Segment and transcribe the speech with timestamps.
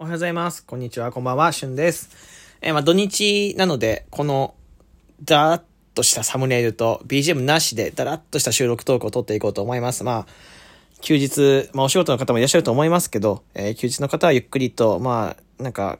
[0.00, 0.64] おはようございます。
[0.64, 2.10] こんにちは、こんばんは、しゅんです。
[2.60, 4.54] えーまあ、土日なので、この、
[5.24, 10.04] だらっとしたサムネイルと BGM なしで、だらっとした収録トークを撮っていこうと思います。
[10.04, 10.26] まあ、
[11.00, 15.98] 休日、まあ、お仕事の方もいらっしゃると思いますけど、えー休日の方はゆっくりと、まあ、なんか、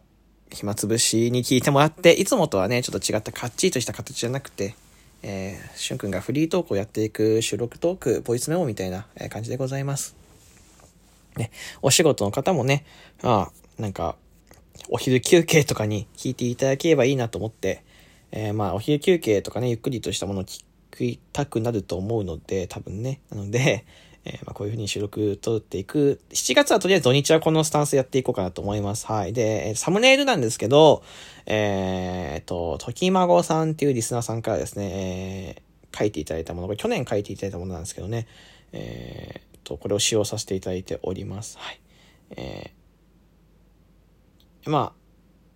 [0.53, 4.77] 暇つぶしに聞いてもらって、いつもとはね、ちょっと違ったカッチリとした形じゃなくて、
[5.25, 10.15] えー、しゅんくんがフリートークをやっていく収録トーク、ボイスメモみたいな感じでございます。
[11.37, 11.51] ね、
[11.83, 12.85] お仕事の方もね、
[13.25, 14.17] まあ、なんか、
[14.89, 17.85] お昼休憩とかに聞いていただければいいなと思って、
[18.31, 20.65] えーまあ、お昼休憩とかね、ゆっくりとしたものを聞
[20.97, 23.21] きたくなると思うので、多分ね。
[23.31, 23.85] なので、
[24.25, 26.21] えーまあ、こういう風に収録撮っていく。
[26.31, 29.07] 7月はとりあえず土日はこのスタンスやっていこうかなと思います。
[29.07, 29.33] はい。
[29.33, 31.03] で、サムネイルなんですけど、
[31.47, 38.27] えーと、ときまごさんっていうリスナーさんからですね、えー書いていただいたもの、これ去年書いていただいたものなんですけどね、
[38.73, 41.59] えーっと、これを使用させていただいております。
[41.59, 41.81] はい。
[42.37, 42.78] えー
[44.69, 44.99] まあ、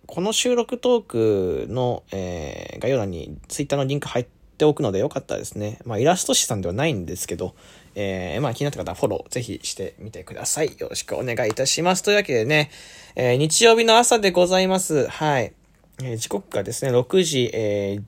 [0.07, 4.25] この収録トークの、えー概要欄にツイッターのリンク入っ
[4.57, 5.79] ておくのでよかったらですね。
[5.85, 7.55] まあ、イラスト師さんではないんですけど、
[7.95, 10.75] えーまあ、気になった方はフォローぜひしてみてください。
[10.77, 12.01] よろしくお願いいたします。
[12.03, 12.71] というわけでね、
[13.15, 15.07] えー日曜日の朝でございます。
[15.07, 15.53] はい。
[16.01, 18.03] えー時刻がですね、6時、えー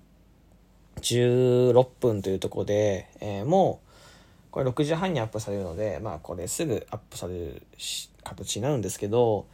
[1.02, 3.80] 16分というところで、えーも
[4.50, 7.62] う、これ6時半にアップされるので、まあこれすぐアップされる
[8.24, 9.46] 形になるんですけど、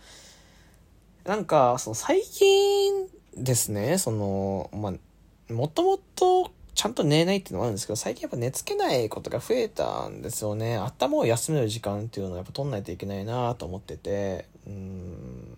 [1.26, 10.78] なんか、その最近ですね、その、まあ、もともとちゃんと寝ないっていうのもあるんですけど、最近やっぱ寝つけないことが増えたんですよね。
[10.78, 15.58] 頭を休める時間っていうのをやっぱ取んないといけないなと思ってて、うん、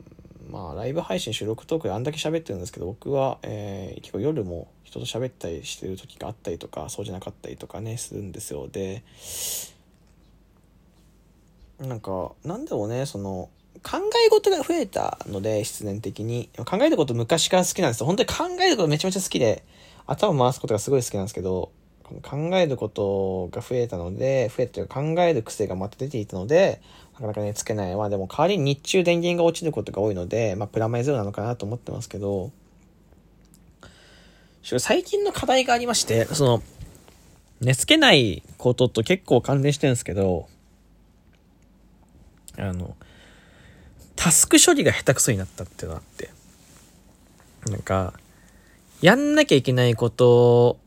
[0.49, 8.67] まあ、ライブ配信収録トークであんだけ喋ってるんですけど、僕は、えー結構夜も人と喋ったりしてる時があったりとか、そうじゃなかったりとかね、するんですよ。
[8.67, 9.03] で、
[11.79, 13.49] なんか、なんだろうね、その、
[13.81, 16.49] 考え事が増えたので、必然的に。
[16.65, 18.05] 考えること昔から好きなんですよ。
[18.05, 19.63] 本当に考えることめちゃめちゃ好きで、
[20.05, 21.71] 頭回すことがすごい好きなんですけど、
[22.21, 26.81] 考えることが増えたので、増えたというか考える癖がまた出ていたので、
[27.13, 27.95] なかなかね、つけない。
[27.95, 32.51] まあでも代わりに日中電源が落ちることが多いので、まあプラマイゼロなのかなと思ってますけど、
[34.79, 36.63] 最近の課題がありまして、その、
[37.59, 40.47] 寝つけないことと結構関連してるんですけど、
[42.57, 42.95] あの、
[44.23, 46.29] タスク処理が下手くそになったっていうのがあって、
[47.69, 48.13] なんか、
[49.01, 50.79] やんなきゃいけないこと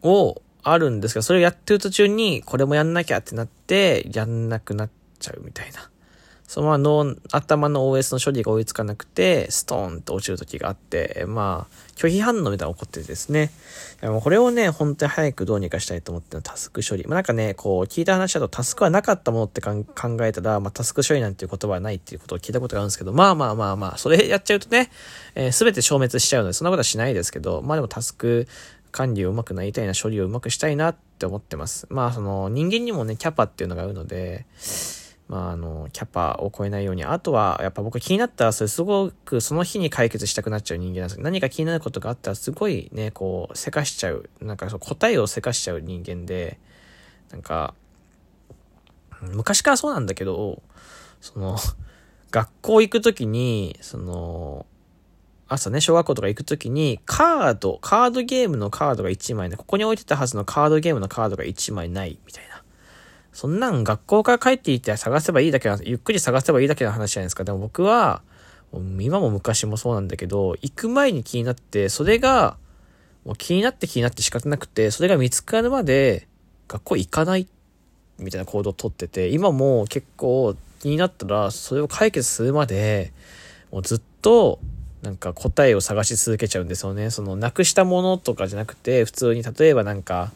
[0.00, 5.90] をあるんですけど、それをやってる途中に、これもやんなきゃってなって、やんなくなっちゃうみたいな。
[6.46, 13.50] そのまま脳、頭の OS の処理が追いつかなくて、ストーンと落ちる時があって、まあ、拒否反応みたいなのが起こってですね。
[14.20, 17.06] これをね、本当に早くどうにかしたいと思ってのタスク処理。
[17.06, 19.84] まあなんかね、こう、聞いた話だとタスクはなかったものって考
[20.22, 24.90] えたら、まあタスク処理なんていう言葉はないっていうことを聞いたことがあるんですけど、まあまあまあまあ、それやっちゃうとね、
[25.34, 28.46] えー、全て消滅しちゃうので、そんなことはしないですけど、まあでもタスク
[28.90, 31.86] 管理をうまくなりたいな、処理をうまくしたいなって思ってます。
[31.88, 34.44] まあその、人間にもね、キャパっていうのがあるので、
[35.32, 37.06] まあ、あの、キャパを超えないように。
[37.06, 44.28] あとは、やっぱ僕気になったら、それすごくその日に解決したくなっちゃう人間なんです何か気になることがあったら、すごいね、こう、せかしちゃう。
[44.42, 46.58] なんかそう答えをせかしちゃう人間で、
[47.30, 47.72] なんか、
[49.22, 50.60] 昔からそうなんだけど、
[51.22, 51.56] その、
[52.30, 54.66] 学校行くときに、その、
[55.48, 62.51] 朝ね、小学校とか行くときに、カード、カードゲームのカードが1枚ね、ここに置いてたはずのカードゲームのカードが1枚ない、みたいな。
[63.32, 67.44] そんなん学校から帰っていって探せばいいだけな、ゆっくり探せばいいだけの話じゃないですか。
[67.44, 68.22] でも僕は、
[69.00, 72.56] 今も昔もそうなんだけど、行く前に気になって、それが、
[73.24, 76.26] もう気になって気になって仕方なくて、それが見つかるまで、
[76.68, 77.46] 学校行かない、
[78.18, 83.12] みたいな行動をとってて、今も結構気になったら、それを解決するまで、
[83.70, 84.58] もうずっと、
[85.02, 87.10] なんか答えを探し続けちゃうんですよね。
[87.10, 90.32] その、なくしたものとかじゃなくて、普通に例えばなんか、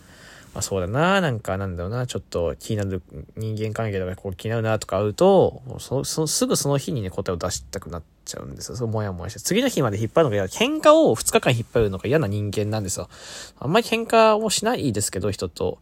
[0.56, 3.02] まあそうだな、なんかなんだろうな、ちょっと気になる
[3.36, 8.76] 人間関係とかこう気になるなとか会うと、そそすぐその日にね、答えを出したくなっちゃうんですよ。
[8.76, 9.40] そう、もやもやして。
[9.40, 10.44] 次の日まで引っ張るのが嫌。
[10.46, 13.10] 喧嘩を2日間引っ張るのが嫌な人間なんですよ。
[13.58, 15.78] あんまり喧嘩をしないですけど、人と。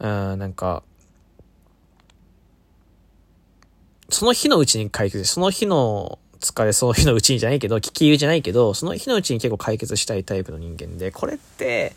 [0.00, 0.82] うん、なんか、
[4.08, 11.92] その日のうちに解決その日の疲れ、その日のうちにじゃないけど、聞き入れじゃないけど、その日のうちに結構解決したいタイプの人間で、これって、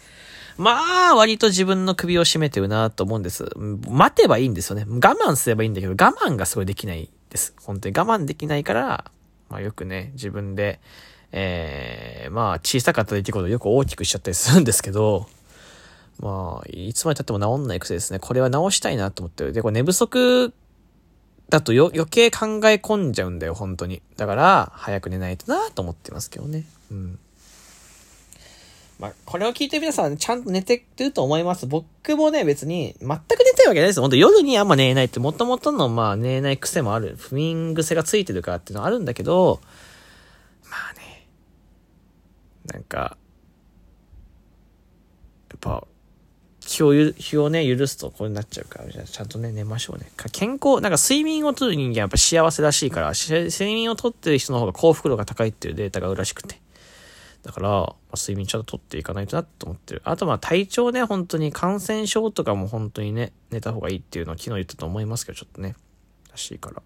[0.60, 3.50] まあ、割と自分の首を絞めてるなと思うんです。
[3.88, 4.86] 待てばいいんですよね。
[4.86, 7.56] 我慢すればいいんだけど、我慢がすごいできないです。
[7.64, 9.06] 本当に我慢できないから、
[9.50, 10.82] まあよくね、自分で、
[11.32, 15.28] えー、まあ小さかった出来事をよく大きくしちゃったりするんですけど、
[16.20, 18.20] まあ、いつまで経っても治んない癖ですね。
[18.20, 19.54] これは治したいなと思ってる。
[19.54, 20.54] で、これ寝不足
[21.50, 24.02] だと余計考え込んじゃうんだよ、本当に。
[24.18, 26.66] だから、早く寝ないとなと思ってますけどね。
[26.92, 27.20] うん。
[29.00, 31.66] まあ、これを聞いて皆さんちゃんと寝てると思います。
[31.66, 33.12] 僕もね、別に全く
[33.46, 34.02] 寝たいわけないです。
[34.02, 37.16] 本当夜にあんま寝れないって、もともとのまあ寝れない癖もある。
[37.18, 39.62] 不眠癖がついてるからっていうのはあるんだけど、
[40.70, 41.28] まあね、
[42.66, 43.16] なんか、
[45.50, 45.88] やっぱ、
[46.60, 50.12] 気を気をね、許すとこうなっちゃうから、じゃちゃんとね、寝ましょうね。
[50.34, 56.60] 健康、なんか睡眠をとる人間はやっぱ幸せらしいから、睡眠をとってる人の方が幸福度が高いっていうデータがあるらしくて。
[57.44, 60.02] だから、まあ、睡眠ちゃんととっていかないとなと思ってる。
[60.06, 65.76] あとまあ体調ね、本当に感染症とかも本当にね、寝た方がいいっていうのを昨日言ったと思いますけど、ちょっとね、
[66.32, 66.82] らしいから。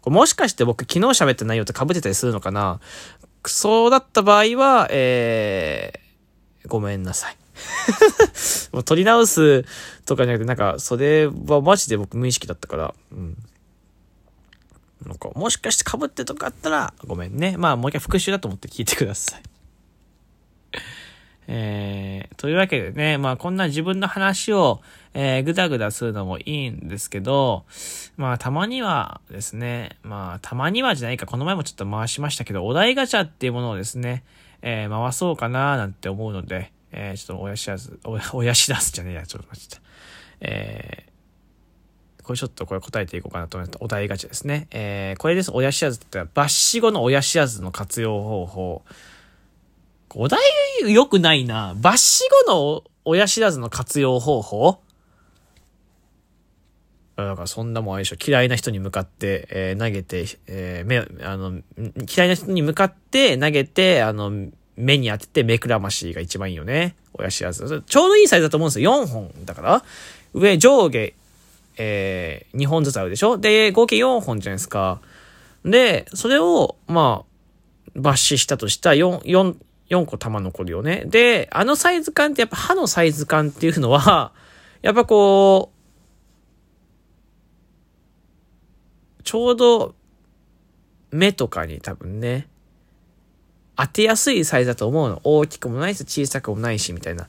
[0.00, 2.80] これもしかして僕昨日喋った内容って被ってたりするのかな？
[3.46, 7.36] そうだった場合は、えー、ごめんなさい。
[8.72, 9.64] もう取り直す
[10.06, 13.36] とかじゃなくて、なんか、それはマジで僕無意識だったから、うん。
[15.06, 17.56] なんか、もしかして被ってとかあったら、ごめんね。
[17.56, 19.42] まあ、もう一回復習だと思って聞いてください。
[21.48, 24.82] えー、というわけでね、まあ、こんな自分の話を、
[25.14, 27.64] えー、ぐだぐだするのもいいんですけど、
[28.16, 34.22] まあ、たまにはですね、まあ、たまにはじゃないか、この前もちょっと回しましたけど、お題ガチャっていうものをですね、
[34.62, 37.98] えー、回そうかななんて思うので、えー、ちょっと親知らず、
[38.32, 39.82] 親知らずじゃねえや、ちょっと待ってた。
[40.40, 41.09] えー、
[42.22, 44.68] これちょっとこれ答えていこうかなと思ったお題ガチャですね。
[44.70, 45.50] えー、これです。
[45.52, 48.82] 親知らずって言ったら、抜歯後の親知らずの活用方法。
[50.14, 50.40] お題
[50.88, 51.74] 良くないな。
[51.74, 54.80] 抜歯後の親知らずの活用方法？
[57.16, 58.16] だからそんなもんあれでしょ。
[58.24, 61.60] 嫌いな人に向かって、えー、投げて、えー、目、あの、
[62.08, 66.96] 嫌いな人に向かって投げて、あの、目に当てて目くらましが一番いいよね。
[67.12, 67.82] 親知らず。
[67.86, 68.92] ちょうどいいサイズだと思うんですよ。
[68.92, 69.84] 4本だから。
[70.32, 71.12] 上、上下、
[71.76, 73.38] えー、2本ずつあるでしょ？
[73.38, 75.00] で、合計4本じゃないですか。
[75.64, 79.56] で、それを、まあ、抜歯したとしたら4、4、
[79.90, 81.04] 4個玉残るよね。
[81.06, 84.32] で、あのサイズ感ってやっぱ歯のサイズ感っていうのは、
[84.82, 85.72] やっぱこ
[89.18, 89.94] う、ちょうど
[91.10, 92.48] 目とかに多分ね、
[93.76, 95.20] 当てやすいサイズだと思うの。
[95.24, 97.28] 大きくもないし、小さくもないし、みたいな。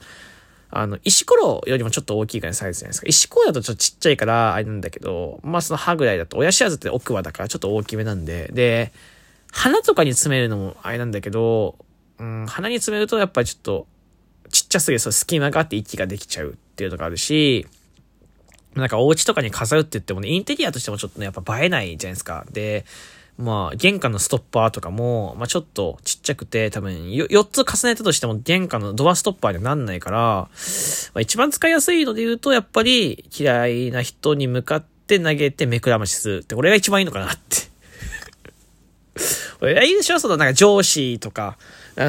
[0.72, 3.08] あの、石ころよりもちょっと大きいぐらいのサイズじゃないですか。
[3.08, 8.94] 石ころだとちょっとちっちゃいから、あれなんだけど、まあその歯ぐらいだと、親知らずって奥歯だからちょっと大きめなんで、で、
[9.52, 11.76] 鼻とかに詰めるのもあれなんだけど、
[12.20, 13.88] うん、鼻に詰めるとやっぱりちょっと、
[14.50, 17.68] ちっちゃすぎる、そう隙間があって息ができちゃうっていうのがあるし、
[18.76, 22.46] なんかお家とかに飾るって言ってもね、インテリアとしてもちょっとね、やっぱ映えないじゃないですか。
[22.52, 22.86] で、
[23.38, 30.50] まあ、玄関のストッパーとかも、まあちょっとちっちゃくて、多分4つ重ねたとしても玄関のドアストッパーにはなんないから、ま
[31.16, 37.72] あ一番使いやすいので言うと、やっぱり嫌いな人に向かって投げて目くらましするって、これが一番いいのかなって。
[39.60, 40.20] これいいでしょ？
[40.20, 41.58] そのなんか上司とか、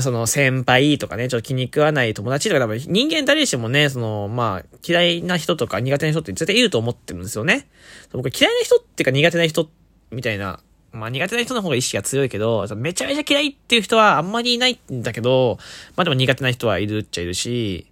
[0.01, 7.69] その先輩とかね、ちょっと気に食わない友達とか多分人間誰しもね、そのまあ嫌いな人とか苦手な人って絶対いると思ってるんですよね。
[8.13, 9.69] 僕嫌いな人っていうか苦手な人
[10.11, 10.61] みたいな
[10.93, 15.59] まあ苦手な人の方が意識が強いけど、めちゃめちゃ嫌いっていう人はあんまりいないんだけど、
[15.97, 17.87] まあでも苦手な人はいるっちゃいるし、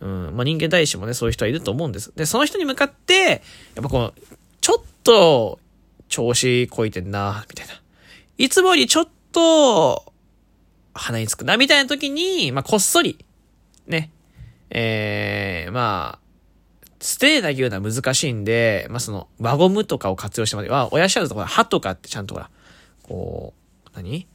[0.00, 2.12] うん、まあ人間大使もね、そういう人はいると思うんです。
[2.14, 3.42] で、その人に向かって、
[3.74, 4.20] やっぱこう、
[4.60, 5.58] ちょっと、
[6.08, 7.80] 調子こいてんな、みたいな。
[8.36, 10.12] いつもよりちょっと、
[10.92, 13.24] 鼻につくな、みたいな時に、まあこっそり、
[13.86, 14.10] ね、
[14.70, 16.23] えー、まあ、
[17.06, 22.48] ステー投げるのは難しいんで、まあ、その、輪ゴムとかを活用してまでは、親知らずとか歯とかってちゃんとほら、
[23.02, 23.52] こ
[23.86, 24.26] う、何？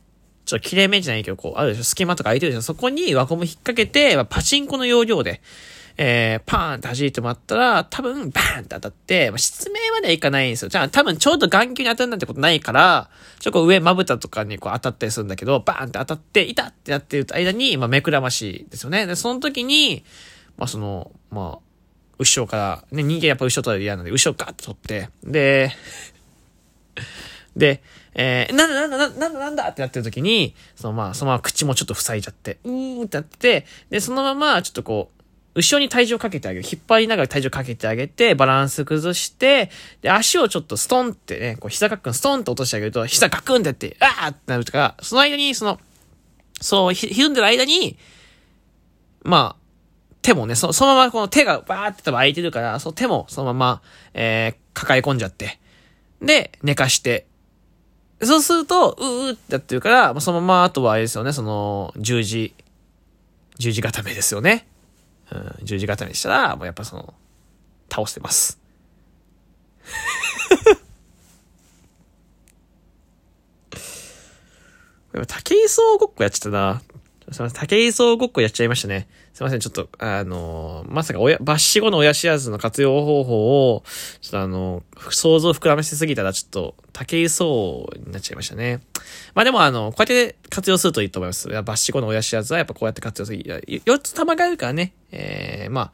[0.45, 1.83] ちょっと切れ目じゃないけど、こう、あるでしょ？
[1.83, 2.61] 隙間とか空いてるでしょ？
[2.61, 5.41] そこに輪ゴム引っ掛けて、まあ、パチンコの要領で、
[5.97, 10.69] えー、パーンって弾いてもらったら、多分、バーンって当たって、まあ、失明まではいかないんですよ。
[10.69, 13.09] じゃあ、多分、ちょうど眼球に当たるなんてことないから、
[13.39, 19.07] ちょっと上、まぶたとかにこう当たったりするんだけど、バーンって当たって、痛ってやってる間に、まあ、目くらましですよね。
[19.07, 20.05] で、その時に、
[20.55, 21.68] まあ、その、まあ、
[22.19, 25.71] 後ろから、ね、人間やっぱ後ろ取られる嫌なんで、後ろガッと取って、で、
[27.55, 27.81] で、
[28.13, 35.19] えー、なんだなんだなんだなんだってなってる時に、そのまあ、そのまま口もちょっと塞いじゃって、うーんってなって、で、そのままちょっとこう、
[35.55, 36.65] 後ろに体重をかけてあげる。
[36.65, 39.71] 引っ張りながら体重をかけてあげて、バランス崩して、
[40.01, 45.79] で、足をちょっとストンってね、こう膝ガクンストンって落としてあげると、膝ガクンってやって、あーってなるとか、その間に、その、
[46.61, 47.97] そう、ひ、ひるんでる間に、
[49.23, 49.58] まあ、
[50.21, 53.81] 手もね、そそのままこの手がバーって多分空いてるから、その手もそのまま、
[54.13, 55.59] えー、抱え込んじゃって。
[56.21, 57.25] で、寝かして。
[58.21, 62.53] そうすると、うーってやってるから、まあ、そのまま、あとはあれですよね、その、十字、
[63.57, 64.67] 十字固めですよね。
[65.31, 67.13] うん、十字固めしたら、もうやっぱその、
[67.89, 68.59] 倒してます。
[75.13, 76.81] でも、竹井総ごっこやっちゃったな。
[77.31, 79.07] すいません、竹井壮ごっこやっちゃいましたね。
[79.33, 83.83] すいません、ちょっと、あのー、まさか親、抜死後の親知らずの活用方法を、
[84.21, 88.81] ちょっとあのー、想像を膨らませすぎたら、ちょっと、竹井壮になっちゃいましたね。
[89.35, 91.47] まあでも、あの、こうやって活用するといいと思います。
[91.47, 93.39] 抜死後の親知らずはやっぱこうやって活用する。
[93.67, 95.91] 4つ玉があるからね、えー、まあ、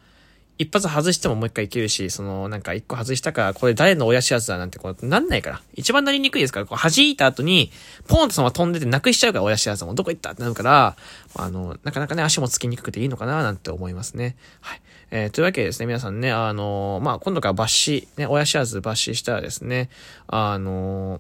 [0.58, 5.62] 一発外してももう一回いけるし、その、なんか一個外したから、これ誰の親知らずだなんてこう、なんないから。
[5.74, 7.72] 一番なりにくいですから、こう弾いた後に、
[8.08, 10.96] ポンとそのまま飛んでてなくしちゃうから、親知らずもどこ行ったってなるから、
[11.36, 14.38] あの、なかなかね、足もつきにくくていいのかななんて思いますね。
[14.62, 14.82] はい。
[15.12, 19.90] えー、というわけでですね、皆さんね、あのまあ、今度から抜歯、ね、親知らず抜歯したらですね、
[20.28, 21.20] あの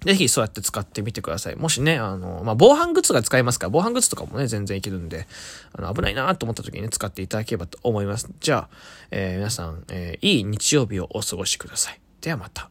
[0.00, 1.56] ぜひそうやって使ってみてください。
[1.56, 5.26] もしね、あの、まあ、防犯グッズが使えますから、防犯グッズとかもね、全然いけるんで、
[5.72, 8.28] あの、危ないなと思った時にね、使っていただければと思います。
[8.40, 8.76] じゃあ、
[9.10, 12.00] えー、皆さん、えー、いい日曜日をお過ごしください。
[12.20, 12.70] ではまた。